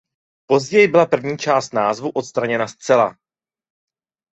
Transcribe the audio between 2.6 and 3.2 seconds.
zcela.